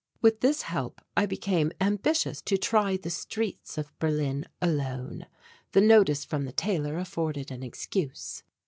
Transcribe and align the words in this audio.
With 0.19 0.39
this 0.39 0.63
help 0.63 0.99
I 1.15 1.27
became 1.27 1.71
ambitious 1.79 2.41
to 2.41 2.57
try 2.57 2.97
the 2.97 3.11
streets 3.11 3.77
of 3.77 3.93
Berlin 3.99 4.45
alone. 4.59 5.27
The 5.73 5.81
notice 5.81 6.25
from 6.25 6.45
the 6.45 6.51
tailor 6.51 6.97
afforded 6.97 7.51
an 7.51 7.61
excuse. 7.61 8.41